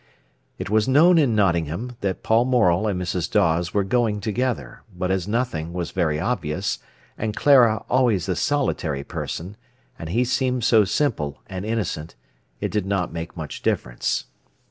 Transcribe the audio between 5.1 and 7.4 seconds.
as nothing was very obvious, and